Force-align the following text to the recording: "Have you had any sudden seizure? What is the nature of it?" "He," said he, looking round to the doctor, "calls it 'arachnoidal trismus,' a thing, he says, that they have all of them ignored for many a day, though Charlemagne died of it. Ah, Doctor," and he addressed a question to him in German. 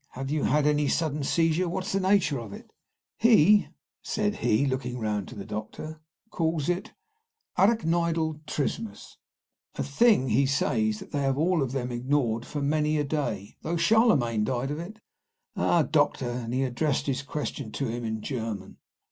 "Have 0.13 0.31
you 0.31 0.45
had 0.45 0.65
any 0.65 0.87
sudden 0.87 1.21
seizure? 1.23 1.69
What 1.69 1.85
is 1.85 1.91
the 1.91 1.99
nature 1.99 2.39
of 2.39 2.53
it?" 2.53 2.71
"He," 3.19 3.67
said 4.01 4.37
he, 4.37 4.65
looking 4.65 4.97
round 4.97 5.27
to 5.27 5.35
the 5.35 5.45
doctor, 5.45 6.01
"calls 6.31 6.69
it 6.69 6.93
'arachnoidal 7.55 8.41
trismus,' 8.47 9.17
a 9.75 9.83
thing, 9.83 10.29
he 10.29 10.47
says, 10.47 11.01
that 11.01 11.11
they 11.11 11.21
have 11.21 11.37
all 11.37 11.61
of 11.61 11.71
them 11.73 11.91
ignored 11.91 12.47
for 12.47 12.63
many 12.63 12.97
a 12.97 13.03
day, 13.03 13.57
though 13.61 13.77
Charlemagne 13.77 14.43
died 14.43 14.71
of 14.71 14.79
it. 14.79 14.97
Ah, 15.55 15.83
Doctor," 15.83 16.31
and 16.31 16.51
he 16.51 16.63
addressed 16.63 17.07
a 17.07 17.23
question 17.23 17.71
to 17.73 17.85
him 17.87 18.03
in 18.03 18.23
German. 18.23 18.77